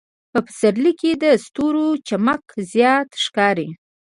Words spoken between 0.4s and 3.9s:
پسرلي کې د ستورو چمک زیات ښکاري.